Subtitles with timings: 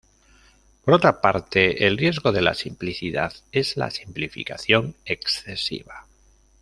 [0.83, 6.07] Por otra parte, el riesgo de la simplicidad es la simplificación excesiva.